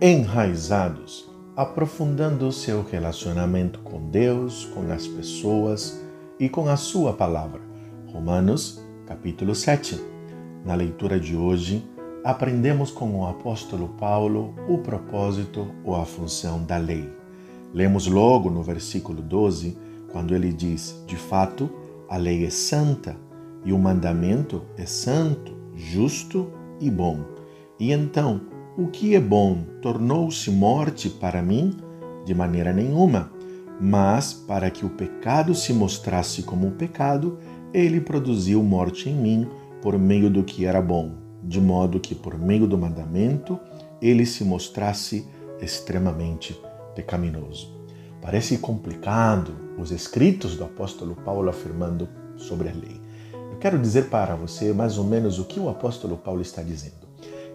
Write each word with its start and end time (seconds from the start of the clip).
enraizados, 0.00 1.30
aprofundando 1.56 2.50
seu 2.50 2.82
relacionamento 2.82 3.78
com 3.80 4.10
Deus, 4.10 4.64
com 4.74 4.90
as 4.92 5.06
pessoas 5.06 6.02
e 6.38 6.48
com 6.48 6.68
a 6.68 6.76
sua 6.76 7.12
palavra. 7.12 7.60
Romanos, 8.06 8.82
capítulo 9.06 9.54
7. 9.54 10.00
Na 10.64 10.74
leitura 10.74 11.18
de 11.20 11.36
hoje, 11.36 11.84
aprendemos 12.24 12.90
com 12.90 13.20
o 13.20 13.26
apóstolo 13.26 13.88
Paulo 14.00 14.54
o 14.68 14.78
propósito 14.78 15.68
ou 15.84 15.94
a 15.94 16.04
função 16.04 16.64
da 16.64 16.76
lei. 16.76 17.08
Lemos 17.72 18.06
logo 18.06 18.50
no 18.50 18.62
versículo 18.62 19.22
12, 19.22 19.78
quando 20.10 20.34
ele 20.34 20.52
diz: 20.52 21.02
De 21.06 21.16
fato, 21.16 21.70
a 22.08 22.16
lei 22.16 22.44
é 22.44 22.50
santa 22.50 23.16
e 23.64 23.72
o 23.72 23.78
mandamento 23.78 24.62
é 24.76 24.86
santo, 24.86 25.56
justo 25.74 26.50
e 26.80 26.90
bom. 26.90 27.24
E 27.78 27.92
então, 27.92 28.40
o 28.76 28.88
que 28.88 29.14
é 29.14 29.20
bom 29.20 29.62
tornou-se 29.80 30.50
morte 30.50 31.08
para 31.08 31.40
mim? 31.40 31.76
De 32.24 32.34
maneira 32.34 32.72
nenhuma. 32.72 33.30
Mas, 33.80 34.32
para 34.32 34.68
que 34.68 34.84
o 34.84 34.90
pecado 34.90 35.54
se 35.54 35.72
mostrasse 35.72 36.42
como 36.42 36.72
pecado, 36.72 37.38
ele 37.72 38.00
produziu 38.00 38.62
morte 38.64 39.08
em 39.08 39.14
mim 39.14 39.48
por 39.80 39.96
meio 39.96 40.28
do 40.28 40.42
que 40.42 40.64
era 40.64 40.80
bom, 40.82 41.12
de 41.42 41.60
modo 41.60 42.00
que, 42.00 42.14
por 42.14 42.36
meio 42.36 42.66
do 42.66 42.76
mandamento, 42.76 43.60
ele 44.02 44.26
se 44.26 44.42
mostrasse 44.42 45.26
extremamente 45.60 46.58
pecaminoso. 46.96 47.72
Parece 48.20 48.58
complicado 48.58 49.54
os 49.78 49.92
escritos 49.92 50.56
do 50.56 50.64
apóstolo 50.64 51.14
Paulo 51.14 51.48
afirmando 51.48 52.08
sobre 52.36 52.68
a 52.68 52.72
lei. 52.72 53.00
Eu 53.52 53.58
quero 53.58 53.78
dizer 53.78 54.08
para 54.08 54.34
você 54.34 54.72
mais 54.72 54.98
ou 54.98 55.04
menos 55.04 55.38
o 55.38 55.44
que 55.44 55.60
o 55.60 55.68
apóstolo 55.68 56.16
Paulo 56.16 56.42
está 56.42 56.62
dizendo. 56.62 57.03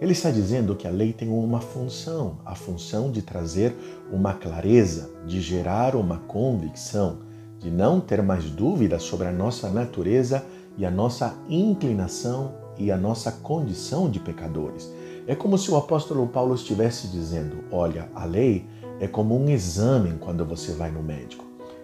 Ele 0.01 0.13
está 0.13 0.31
dizendo 0.31 0.75
que 0.75 0.87
a 0.87 0.91
lei 0.91 1.11
tem 1.11 1.27
uma 1.27 1.59
função, 1.59 2.37
a 2.45 2.55
função 2.55 3.11
de 3.11 3.21
trazer 3.21 3.75
uma 4.11 4.33
clareza, 4.33 5.09
de 5.25 5.41
gerar 5.41 5.93
uma 5.95 6.19
convicção, 6.19 7.19
de 7.59 7.69
não 7.69 7.99
ter 7.99 8.21
mais 8.21 8.45
dúvidas 8.45 9.03
sobre 9.03 9.27
a 9.27 9.31
nossa 9.31 9.69
natureza 9.69 10.45
e 10.77 10.85
a 10.85 10.91
nossa 10.91 11.35
inclinação 11.49 12.53
e 12.77 12.89
a 12.91 12.97
nossa 12.97 13.29
condição 13.29 14.09
de 14.09 14.21
pecadores. 14.21 14.89
É 15.27 15.35
como 15.35 15.57
se 15.57 15.69
o 15.69 15.75
apóstolo 15.75 16.25
Paulo 16.27 16.55
estivesse 16.55 17.07
dizendo: 17.09 17.57
olha, 17.69 18.09
a 18.15 18.23
lei 18.23 18.65
é 19.01 19.07
como 19.07 19.37
um 19.37 19.49
exame 19.49 20.13
quando 20.17 20.45
você 20.45 20.71
vai 20.71 20.89
no 20.89 21.03
médico. 21.03 21.43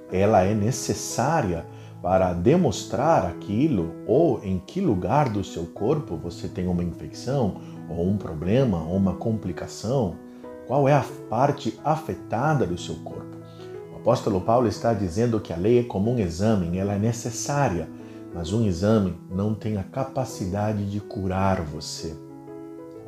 Ela 0.09 0.43
é 0.43 0.53
necessária 0.53 1.65
para 2.01 2.33
demonstrar 2.33 3.25
aquilo 3.25 3.93
ou 4.05 4.43
em 4.43 4.59
que 4.59 4.79
lugar 4.79 5.29
do 5.29 5.43
seu 5.43 5.65
corpo 5.65 6.15
você 6.15 6.47
tem 6.47 6.67
uma 6.67 6.83
infecção 6.83 7.61
ou 7.89 8.07
um 8.07 8.17
problema 8.17 8.83
ou 8.83 8.95
uma 8.95 9.15
complicação, 9.15 10.15
qual 10.67 10.87
é 10.87 10.93
a 10.93 11.05
parte 11.29 11.79
afetada 11.83 12.65
do 12.65 12.77
seu 12.77 12.95
corpo. 12.95 13.37
O 13.93 13.97
apóstolo 13.97 14.41
Paulo 14.41 14.67
está 14.67 14.93
dizendo 14.93 15.39
que 15.39 15.51
a 15.51 15.57
lei 15.57 15.79
é 15.79 15.83
como 15.83 16.11
um 16.11 16.19
exame, 16.19 16.77
ela 16.77 16.93
é 16.93 16.99
necessária, 16.99 17.89
mas 18.33 18.53
um 18.53 18.65
exame 18.65 19.15
não 19.31 19.55
tem 19.55 19.77
a 19.77 19.83
capacidade 19.83 20.89
de 20.89 20.99
curar 20.99 21.61
você. 21.61 22.15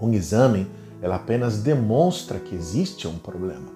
Um 0.02 0.11
exame, 0.13 0.67
ela 1.02 1.15
apenas 1.15 1.61
demonstra 1.61 2.39
que 2.39 2.55
existe 2.55 3.08
um 3.08 3.17
problema. 3.17 3.67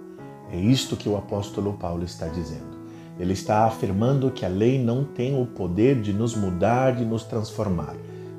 É 0.51 0.57
isto 0.57 0.95
que 0.95 1.09
o 1.09 1.15
apóstolo 1.15 1.73
Paulo 1.73 2.03
está 2.03 2.27
dizendo. 2.27 2.80
Ele 3.19 3.33
está 3.33 3.65
afirmando 3.65 4.31
que 4.31 4.45
a 4.45 4.49
lei 4.49 4.81
não 4.81 5.03
tem 5.03 5.39
o 5.39 5.45
poder 5.45 6.01
de 6.01 6.13
nos 6.13 6.35
mudar, 6.35 6.95
de 6.95 7.05
nos 7.05 7.23
transformar, 7.23 7.95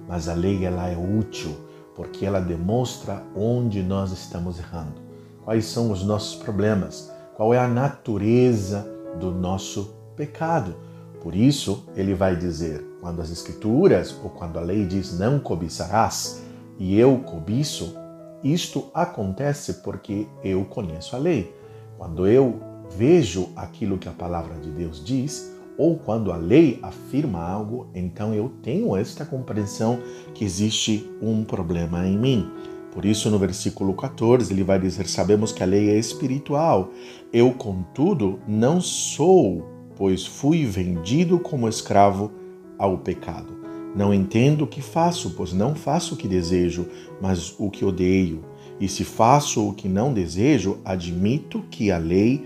mas 0.08 0.28
a 0.28 0.34
lei 0.34 0.64
ela 0.64 0.88
é 0.88 0.96
útil 0.96 1.54
porque 1.94 2.24
ela 2.24 2.40
demonstra 2.40 3.22
onde 3.36 3.82
nós 3.82 4.12
estamos 4.12 4.58
errando, 4.58 5.00
quais 5.44 5.66
são 5.66 5.90
os 5.90 6.02
nossos 6.02 6.42
problemas, 6.42 7.12
qual 7.36 7.52
é 7.52 7.58
a 7.58 7.68
natureza 7.68 8.88
do 9.18 9.30
nosso 9.30 9.94
pecado. 10.16 10.74
Por 11.20 11.34
isso, 11.34 11.86
ele 11.94 12.14
vai 12.14 12.34
dizer, 12.34 12.84
quando 13.00 13.20
as 13.20 13.30
escrituras 13.30 14.14
ou 14.22 14.30
quando 14.30 14.58
a 14.58 14.62
lei 14.62 14.86
diz 14.86 15.18
não 15.18 15.38
cobiçarás 15.38 16.42
e 16.78 16.98
eu 16.98 17.18
cobiço, 17.18 17.94
isto 18.42 18.90
acontece 18.92 19.74
porque 19.74 20.26
eu 20.42 20.64
conheço 20.64 21.14
a 21.14 21.18
lei. 21.18 21.54
Quando 21.96 22.26
eu 22.26 22.58
vejo 22.96 23.50
aquilo 23.56 23.98
que 23.98 24.08
a 24.08 24.12
palavra 24.12 24.54
de 24.60 24.70
Deus 24.70 25.04
diz, 25.04 25.52
ou 25.76 25.96
quando 25.96 26.32
a 26.32 26.36
lei 26.36 26.78
afirma 26.82 27.40
algo, 27.40 27.86
então 27.94 28.34
eu 28.34 28.50
tenho 28.62 28.94
esta 28.94 29.24
compreensão 29.24 29.98
que 30.34 30.44
existe 30.44 31.10
um 31.20 31.44
problema 31.44 32.06
em 32.06 32.18
mim. 32.18 32.50
Por 32.92 33.06
isso, 33.06 33.30
no 33.30 33.38
versículo 33.38 33.94
14, 33.94 34.52
ele 34.52 34.62
vai 34.62 34.78
dizer: 34.78 35.08
Sabemos 35.08 35.50
que 35.50 35.62
a 35.62 35.66
lei 35.66 35.90
é 35.90 35.98
espiritual. 35.98 36.90
Eu, 37.32 37.52
contudo, 37.52 38.38
não 38.46 38.80
sou, 38.82 39.66
pois 39.96 40.26
fui 40.26 40.66
vendido 40.66 41.38
como 41.38 41.68
escravo 41.68 42.30
ao 42.78 42.98
pecado. 42.98 43.62
Não 43.96 44.12
entendo 44.12 44.64
o 44.64 44.66
que 44.66 44.82
faço, 44.82 45.30
pois 45.30 45.52
não 45.52 45.74
faço 45.74 46.14
o 46.14 46.16
que 46.16 46.28
desejo, 46.28 46.86
mas 47.20 47.54
o 47.58 47.70
que 47.70 47.84
odeio. 47.84 48.44
E 48.78 48.88
se 48.88 49.04
faço 49.04 49.68
o 49.68 49.72
que 49.72 49.88
não 49.88 50.12
desejo, 50.12 50.78
admito 50.84 51.62
que 51.70 51.90
a 51.90 51.98
lei 51.98 52.44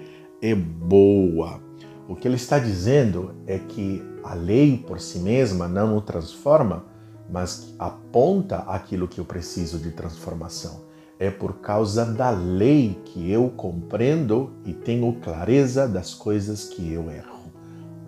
é 0.51 0.55
boa. 0.55 1.61
O 2.09 2.15
que 2.15 2.29
ele 2.29 2.37
está 2.37 2.59
dizendo 2.59 3.35
é 3.47 3.59
que 3.59 4.03
a 4.23 4.35
lei 4.35 4.79
por 4.79 5.01
si 5.01 5.19
mesma 5.19 5.67
não 5.67 5.97
o 5.97 6.01
transforma, 6.01 6.85
mas 7.29 7.75
aponta 7.79 8.59
aquilo 8.59 9.09
que 9.09 9.19
eu 9.19 9.25
preciso 9.25 9.79
de 9.79 9.91
transformação. 9.91 10.85
É 11.19 11.31
por 11.31 11.55
causa 11.55 12.05
da 12.05 12.31
lei 12.31 13.01
que 13.07 13.31
eu 13.31 13.49
compreendo 13.51 14.53
e 14.65 14.73
tenho 14.73 15.13
clareza 15.15 15.89
das 15.89 16.15
coisas 16.15 16.65
que 16.65 16.93
eu 16.93 17.11
erro. 17.11 17.51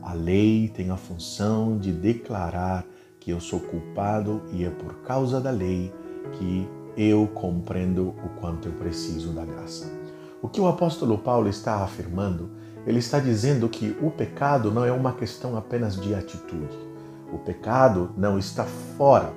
A 0.02 0.12
lei 0.12 0.68
tem 0.68 0.90
a 0.90 0.96
função 0.96 1.76
de 1.76 1.90
declarar 1.90 2.84
que 3.18 3.30
eu 3.30 3.40
sou 3.40 3.60
culpado 3.60 4.42
e 4.52 4.64
é 4.64 4.70
por 4.70 4.94
causa 5.02 5.40
da 5.40 5.50
lei 5.50 5.92
que 6.32 6.68
eu 6.96 7.26
compreendo 7.28 8.08
o 8.08 8.28
quanto 8.40 8.68
eu 8.68 8.72
preciso 8.74 9.32
da 9.32 9.44
graça. 9.44 10.07
O 10.42 10.48
que 10.48 10.60
o 10.60 10.68
apóstolo 10.68 11.18
Paulo 11.18 11.48
está 11.48 11.82
afirmando 11.82 12.50
ele 12.88 13.00
está 13.00 13.18
dizendo 13.18 13.68
que 13.68 13.94
o 14.00 14.10
pecado 14.10 14.72
não 14.72 14.82
é 14.82 14.90
uma 14.90 15.12
questão 15.12 15.58
apenas 15.58 16.00
de 16.00 16.14
atitude. 16.14 16.74
O 17.30 17.36
pecado 17.36 18.10
não 18.16 18.38
está 18.38 18.64
fora. 18.64 19.30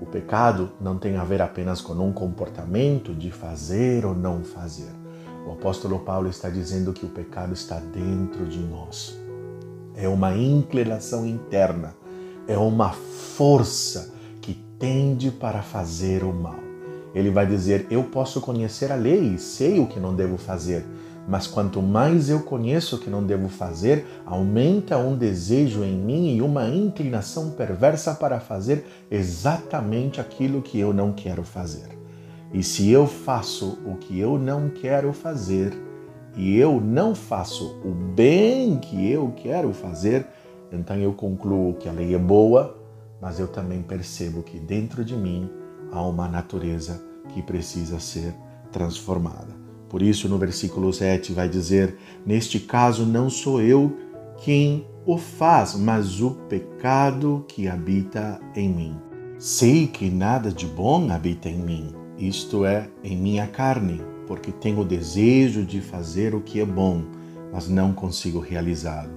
O 0.00 0.06
pecado 0.06 0.72
não 0.80 0.98
tem 0.98 1.16
a 1.16 1.22
ver 1.22 1.40
apenas 1.40 1.80
com 1.80 1.92
um 1.92 2.12
comportamento 2.12 3.14
de 3.14 3.30
fazer 3.30 4.04
ou 4.04 4.12
não 4.12 4.42
fazer. 4.42 4.90
O 5.46 5.52
apóstolo 5.52 6.00
Paulo 6.00 6.28
está 6.28 6.48
dizendo 6.48 6.92
que 6.92 7.06
o 7.06 7.08
pecado 7.08 7.52
está 7.52 7.78
dentro 7.78 8.44
de 8.44 8.58
nós. 8.58 9.16
É 9.94 10.08
uma 10.08 10.36
inclinação 10.36 11.24
interna, 11.24 11.94
é 12.48 12.58
uma 12.58 12.90
força 12.90 14.12
que 14.40 14.54
tende 14.80 15.30
para 15.30 15.62
fazer 15.62 16.24
o 16.24 16.32
mal. 16.32 16.65
Ele 17.14 17.30
vai 17.30 17.46
dizer: 17.46 17.86
Eu 17.90 18.04
posso 18.04 18.40
conhecer 18.40 18.92
a 18.92 18.96
lei 18.96 19.34
e 19.34 19.38
sei 19.38 19.78
o 19.78 19.86
que 19.86 20.00
não 20.00 20.14
devo 20.14 20.36
fazer, 20.36 20.84
mas 21.28 21.46
quanto 21.46 21.82
mais 21.82 22.28
eu 22.28 22.40
conheço 22.40 22.96
o 22.96 22.98
que 22.98 23.10
não 23.10 23.24
devo 23.24 23.48
fazer, 23.48 24.06
aumenta 24.24 24.96
um 24.96 25.16
desejo 25.16 25.82
em 25.82 25.96
mim 25.96 26.36
e 26.36 26.42
uma 26.42 26.68
inclinação 26.68 27.50
perversa 27.50 28.14
para 28.14 28.38
fazer 28.38 28.86
exatamente 29.10 30.20
aquilo 30.20 30.62
que 30.62 30.78
eu 30.78 30.92
não 30.92 31.12
quero 31.12 31.42
fazer. 31.42 31.96
E 32.52 32.62
se 32.62 32.90
eu 32.90 33.06
faço 33.06 33.78
o 33.84 33.96
que 33.96 34.18
eu 34.18 34.38
não 34.38 34.68
quero 34.68 35.12
fazer, 35.12 35.76
e 36.36 36.56
eu 36.56 36.80
não 36.80 37.14
faço 37.14 37.80
o 37.84 37.90
bem 37.90 38.78
que 38.78 39.10
eu 39.10 39.32
quero 39.36 39.72
fazer, 39.72 40.26
então 40.70 40.96
eu 40.96 41.12
concluo 41.12 41.74
que 41.74 41.88
a 41.88 41.92
lei 41.92 42.14
é 42.14 42.18
boa, 42.18 42.76
mas 43.20 43.40
eu 43.40 43.48
também 43.48 43.82
percebo 43.82 44.42
que 44.42 44.58
dentro 44.58 45.04
de 45.04 45.16
mim 45.16 45.50
há 45.96 46.02
uma 46.02 46.28
natureza 46.28 47.02
que 47.32 47.42
precisa 47.42 47.98
ser 47.98 48.34
transformada. 48.70 49.54
Por 49.88 50.02
isso, 50.02 50.28
no 50.28 50.38
versículo 50.38 50.92
7 50.92 51.32
vai 51.32 51.48
dizer: 51.48 51.96
Neste 52.24 52.60
caso, 52.60 53.06
não 53.06 53.30
sou 53.30 53.60
eu 53.62 53.96
quem 54.38 54.86
o 55.06 55.16
faz, 55.16 55.74
mas 55.74 56.20
o 56.20 56.32
pecado 56.48 57.44
que 57.48 57.68
habita 57.68 58.40
em 58.54 58.68
mim. 58.68 58.96
Sei 59.38 59.86
que 59.86 60.10
nada 60.10 60.50
de 60.50 60.66
bom 60.66 61.10
habita 61.10 61.48
em 61.48 61.58
mim, 61.58 61.94
isto 62.18 62.64
é, 62.64 62.88
em 63.04 63.16
minha 63.16 63.46
carne, 63.46 64.00
porque 64.26 64.50
tenho 64.50 64.80
o 64.80 64.84
desejo 64.84 65.64
de 65.64 65.80
fazer 65.80 66.34
o 66.34 66.40
que 66.40 66.60
é 66.60 66.64
bom, 66.64 67.02
mas 67.52 67.68
não 67.68 67.92
consigo 67.92 68.40
realizá-lo. 68.40 69.12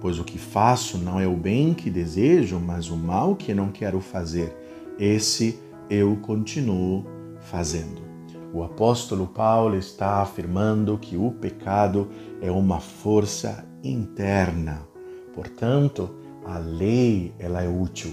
Pois 0.00 0.18
o 0.18 0.24
que 0.24 0.38
faço 0.38 0.98
não 0.98 1.18
é 1.18 1.26
o 1.26 1.36
bem 1.36 1.74
que 1.74 1.90
desejo, 1.90 2.58
mas 2.58 2.88
o 2.88 2.96
mal 2.96 3.34
que 3.34 3.52
não 3.52 3.70
quero 3.70 4.00
fazer. 4.00 4.56
Esse 4.98 5.58
eu 5.90 6.16
continuo 6.16 7.04
fazendo. 7.40 8.02
O 8.52 8.62
apóstolo 8.62 9.26
Paulo 9.26 9.76
está 9.76 10.22
afirmando 10.22 10.96
que 10.96 11.16
o 11.16 11.32
pecado 11.32 12.08
é 12.40 12.50
uma 12.50 12.78
força 12.78 13.66
interna. 13.82 14.86
Portanto, 15.34 16.10
a 16.44 16.58
lei 16.58 17.34
ela 17.38 17.62
é 17.62 17.68
útil, 17.68 18.12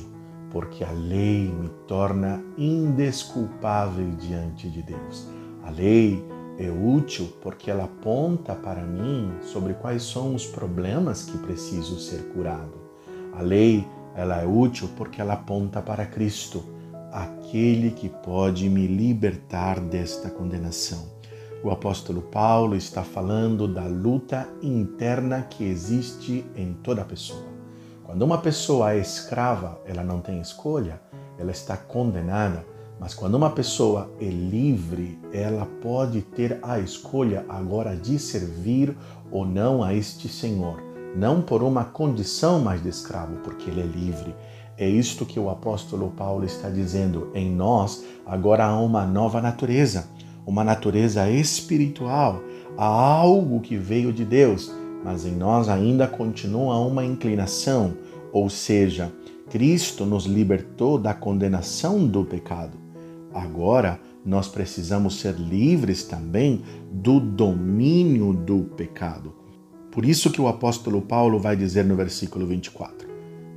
porque 0.50 0.83
a 0.83 0.91
lei 0.91 1.47
me 1.47 1.69
torna 1.88 2.44
indesculpável 2.57 4.09
diante 4.12 4.69
de 4.69 4.81
Deus. 4.81 5.27
A 5.63 5.69
lei 5.69 6.25
é 6.57 6.69
útil 6.69 7.31
porque 7.41 7.69
ela 7.69 7.85
aponta 7.85 8.56
para 8.56 8.81
mim 8.81 9.31
sobre 9.41 9.74
quais 9.75 10.03
são 10.03 10.35
os 10.35 10.45
problemas 10.45 11.24
que 11.24 11.38
preciso 11.38 12.00
ser 12.00 12.21
curado. 12.33 12.74
A 13.33 13.41
lei, 13.41 13.88
ela 14.15 14.41
é 14.41 14.45
útil 14.45 14.89
porque 14.97 15.21
ela 15.21 15.33
aponta 15.33 15.81
para 15.81 16.06
Cristo, 16.06 16.63
aquele 17.12 17.92
que 17.92 18.10
pode 18.10 18.69
me 18.69 18.88
libertar 18.88 19.80
desta 19.80 20.30
condenação. 20.30 21.12
O 21.63 21.69
apóstolo 21.69 22.22
Paulo 22.24 22.75
está 22.75 23.04
falando 23.04 23.68
da 23.68 23.86
luta 23.86 24.48
interna 24.63 25.44
que 25.44 25.63
existe 25.63 26.44
em 26.56 26.74
toda 26.74 27.06
pessoa. 27.06 27.46
Quando 28.04 28.24
uma 28.24 28.40
pessoa 28.40 28.94
é 28.94 29.00
escrava, 29.00 29.80
ela 29.86 30.04
não 30.04 30.19
tem 30.19 30.42
escolha, 30.42 31.00
ela 31.38 31.52
está 31.52 31.78
condenada. 31.78 32.66
Mas 33.00 33.13
quando 33.13 33.36
uma 33.36 33.50
pessoa 33.52 34.12
é 34.19 34.25
livre, 34.25 35.19
ela 35.31 35.68
pode 35.81 36.22
ter 36.22 36.60
a 36.62 36.80
escolha 36.80 37.46
agora 37.48 37.96
de 37.96 38.19
servir 38.19 38.98
ou 39.31 39.46
não 39.46 39.84
a 39.84 39.94
este 39.94 40.28
Senhor. 40.28 40.81
Não 41.16 41.42
por 41.42 41.62
uma 41.62 41.84
condição 41.84 42.60
mais 42.60 42.81
de 42.81 42.90
escravo, 42.90 43.38
porque 43.44 43.69
ele 43.69 43.81
é 43.81 43.86
livre. 43.86 44.36
É 44.77 44.88
isto 44.88 45.25
que 45.25 45.39
o 45.39 45.50
apóstolo 45.50 46.12
Paulo 46.12 46.45
está 46.45 46.69
dizendo. 46.69 47.29
Em 47.33 47.51
nós 47.51 48.03
agora 48.25 48.65
há 48.65 48.79
uma 48.79 49.06
nova 49.06 49.41
natureza 49.41 50.07
uma 50.45 50.63
natureza 50.63 51.29
espiritual, 51.29 52.41
há 52.77 52.85
algo 52.85 53.59
que 53.59 53.77
veio 53.77 54.12
de 54.12 54.25
Deus, 54.25 54.71
mas 55.03 55.25
em 55.25 55.35
nós 55.35 55.69
ainda 55.69 56.07
continua 56.07 56.79
uma 56.79 57.06
inclinação, 57.06 57.94
ou 58.31 58.50
seja, 58.50 59.12
Cristo 59.50 60.06
nos 60.06 60.25
libertou 60.25 60.97
da 60.97 61.13
condenação 61.13 62.07
do 62.07 62.24
pecado. 62.24 62.77
Agora 63.33 64.00
nós 64.25 64.47
precisamos 64.47 65.19
ser 65.19 65.35
livres 65.35 66.03
também 66.03 66.62
do 66.91 67.19
domínio 67.19 68.33
do 68.33 68.63
pecado. 68.75 69.33
Por 69.91 70.06
isso 70.06 70.31
que 70.31 70.39
o 70.39 70.47
apóstolo 70.47 71.01
Paulo 71.01 71.39
vai 71.39 71.56
dizer 71.56 71.83
no 71.83 71.95
versículo 71.95 72.45
24: 72.45 73.11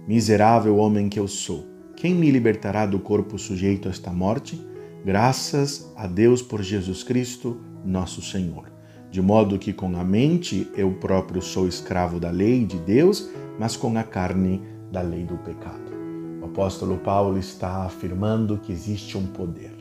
Miserável 0.06 0.76
homem 0.76 1.08
que 1.08 1.18
eu 1.18 1.26
sou, 1.26 1.66
quem 1.96 2.14
me 2.14 2.30
libertará 2.30 2.84
do 2.84 2.98
corpo 2.98 3.38
sujeito 3.38 3.88
a 3.88 3.90
esta 3.90 4.10
morte? 4.10 4.60
Graças 5.02 5.90
a 5.96 6.06
Deus 6.06 6.42
por 6.42 6.62
Jesus 6.62 7.02
Cristo, 7.02 7.56
nosso 7.82 8.20
Senhor. 8.20 8.70
De 9.10 9.22
modo 9.22 9.58
que 9.58 9.72
com 9.72 9.96
a 9.96 10.04
mente 10.04 10.70
eu 10.76 10.92
próprio 10.92 11.40
sou 11.40 11.66
escravo 11.66 12.20
da 12.20 12.30
lei 12.30 12.66
de 12.66 12.76
Deus, 12.80 13.30
mas 13.58 13.76
com 13.76 13.96
a 13.96 14.02
carne 14.02 14.60
da 14.92 15.00
lei 15.00 15.24
do 15.24 15.38
pecado. 15.38 15.94
O 16.42 16.44
apóstolo 16.44 16.98
Paulo 16.98 17.38
está 17.38 17.84
afirmando 17.84 18.58
que 18.58 18.72
existe 18.72 19.16
um 19.16 19.24
poder, 19.24 19.74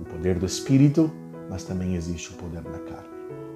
o 0.00 0.04
poder 0.04 0.40
do 0.40 0.46
Espírito, 0.46 1.08
mas 1.48 1.62
também 1.62 1.94
existe 1.94 2.30
o 2.30 2.34
poder 2.34 2.62
da 2.62 2.80
carne. 2.80 3.12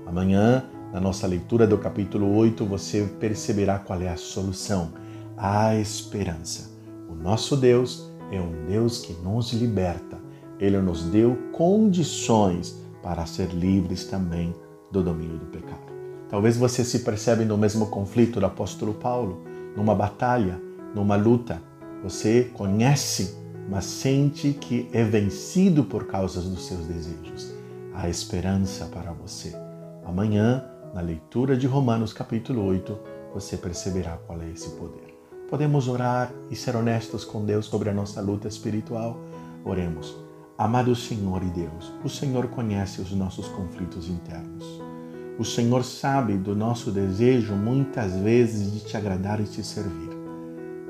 Amanhã, 0.06 0.66
na 0.92 1.00
nossa 1.00 1.26
leitura 1.26 1.66
do 1.66 1.76
capítulo 1.76 2.32
8, 2.36 2.64
você 2.64 3.02
perceberá 3.18 3.80
qual 3.80 4.00
é 4.00 4.08
a 4.08 4.16
solução, 4.16 4.92
a 5.36 5.74
esperança. 5.76 6.70
O 7.08 7.14
nosso 7.14 7.56
Deus 7.56 8.10
é 8.30 8.40
um 8.40 8.66
Deus 8.66 9.00
que 9.00 9.12
nos 9.14 9.52
liberta 9.52 10.26
ele 10.58 10.78
nos 10.80 11.02
deu 11.04 11.36
condições 11.52 12.76
para 13.02 13.26
ser 13.26 13.50
livres 13.50 14.04
também 14.04 14.54
do 14.90 15.02
domínio 15.02 15.38
do 15.38 15.46
pecado. 15.46 15.94
Talvez 16.28 16.56
você 16.56 16.84
se 16.84 17.00
perceba 17.00 17.44
no 17.44 17.56
mesmo 17.56 17.86
conflito 17.86 18.40
do 18.40 18.46
apóstolo 18.46 18.94
Paulo, 18.94 19.42
numa 19.76 19.94
batalha, 19.94 20.60
numa 20.94 21.16
luta. 21.16 21.62
Você 22.02 22.50
conhece, 22.54 23.36
mas 23.68 23.84
sente 23.84 24.52
que 24.52 24.88
é 24.92 25.04
vencido 25.04 25.84
por 25.84 26.06
causa 26.06 26.40
dos 26.40 26.66
seus 26.66 26.86
desejos. 26.86 27.54
Há 27.94 28.08
esperança 28.08 28.86
para 28.86 29.12
você. 29.12 29.54
Amanhã, 30.04 30.64
na 30.94 31.00
leitura 31.00 31.56
de 31.56 31.66
Romanos 31.66 32.12
capítulo 32.12 32.64
8, 32.64 32.98
você 33.34 33.56
perceberá 33.56 34.18
qual 34.26 34.40
é 34.40 34.50
esse 34.50 34.70
poder. 34.70 35.05
Podemos 35.48 35.86
orar 35.86 36.32
e 36.50 36.56
ser 36.56 36.74
honestos 36.74 37.24
com 37.24 37.44
Deus 37.44 37.66
sobre 37.66 37.88
a 37.88 37.94
nossa 37.94 38.20
luta 38.20 38.48
espiritual? 38.48 39.16
Oremos. 39.64 40.16
Amado 40.58 40.96
Senhor 40.96 41.40
e 41.44 41.50
Deus, 41.50 41.92
o 42.02 42.08
Senhor 42.08 42.48
conhece 42.48 43.00
os 43.00 43.12
nossos 43.12 43.46
conflitos 43.46 44.08
internos. 44.08 44.64
O 45.38 45.44
Senhor 45.44 45.84
sabe 45.84 46.36
do 46.36 46.56
nosso 46.56 46.90
desejo 46.90 47.54
muitas 47.54 48.12
vezes 48.16 48.72
de 48.72 48.80
te 48.80 48.96
agradar 48.96 49.40
e 49.40 49.44
te 49.44 49.62
servir. 49.62 50.10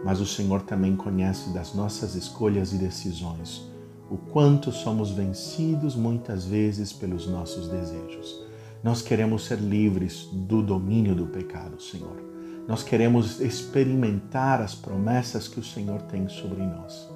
Mas 0.03 0.20
o 0.20 0.26
Senhor 0.26 0.62
também 0.62 0.97
conhece 0.97 1.50
das 1.50 1.75
nossas 1.75 2.14
escolhas 2.14 2.73
e 2.73 2.79
decisões, 2.79 3.69
o 4.11 4.17
quanto 4.17 4.73
somos 4.73 5.11
vencidos 5.11 5.94
muitas 5.94 6.47
vezes 6.47 6.94
pelos 6.94 7.26
nossos 7.26 7.69
desejos. 7.69 8.43
Nós 8.82 9.03
queremos 9.03 9.44
ser 9.44 9.58
livres 9.58 10.31
do 10.32 10.62
domínio 10.62 11.14
do 11.14 11.26
pecado, 11.26 11.79
Senhor. 11.82 12.36
Nós 12.67 12.83
queremos 12.83 13.41
experimentar 13.41 14.61
as 14.61 14.75
promessas 14.75 15.47
que 15.47 15.61
o 15.61 15.65
Senhor 15.65 16.03
tem 16.03 16.29
sobre 16.29 16.63
nós. 16.63 17.09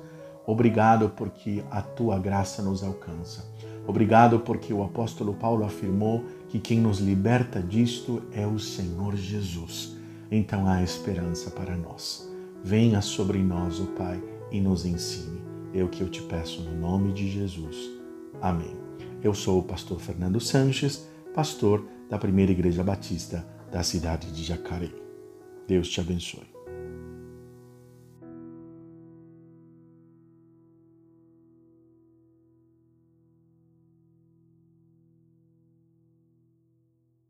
Obrigado 0.47 1.11
porque 1.11 1.62
a 1.70 1.82
tua 1.82 2.19
graça 2.19 2.62
nos 2.62 2.82
alcança. 2.82 3.44
Obrigado 3.87 4.41
porque 4.41 4.73
o 4.73 4.85
apóstolo 4.85 5.35
Paulo 5.35 5.64
afirmou 5.64 6.25
que 6.49 6.58
quem 6.58 6.79
nos 6.79 7.00
liberta 7.00 7.61
disto 7.61 8.23
é 8.32 8.47
o 8.47 8.58
Senhor 8.58 9.17
Jesus. 9.17 9.97
Então 10.31 10.67
há 10.67 10.82
esperança 10.82 11.50
para 11.50 11.76
nós. 11.76 12.29
Venha 12.62 13.00
sobre 13.00 13.38
nós, 13.38 13.81
o 13.81 13.87
Pai, 13.87 14.23
e 14.52 14.61
nos 14.61 14.85
ensine. 14.85 15.41
É 15.75 15.82
o 15.82 15.88
que 15.88 16.00
eu 16.00 16.08
te 16.08 16.23
peço 16.23 16.62
no 16.62 16.79
nome 16.79 17.12
de 17.12 17.29
Jesus. 17.29 17.76
Amém. 18.41 18.76
Eu 19.23 19.35
sou 19.35 19.58
o 19.58 19.62
pastor 19.64 20.00
Fernando 20.00 20.41
Sanches, 20.41 21.08
pastor 21.35 21.85
da 22.08 22.19
Primeira 22.19 22.52
Igreja 22.52 22.82
Batista 22.85 23.47
da 23.70 23.82
cidade 23.82 24.32
de 24.32 24.43
Jacareí. 24.43 25.09
Deus 25.70 25.88
te 25.88 26.00
abençoe. 26.00 26.59